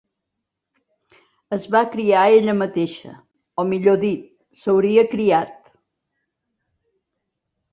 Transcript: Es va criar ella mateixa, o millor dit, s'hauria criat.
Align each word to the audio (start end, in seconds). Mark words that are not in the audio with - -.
Es 1.57 1.67
va 1.75 1.81
criar 1.95 2.23
ella 2.37 2.55
mateixa, 2.61 3.11
o 3.65 3.67
millor 3.75 4.01
dit, 4.07 4.25
s'hauria 4.63 5.05
criat. 5.13 5.55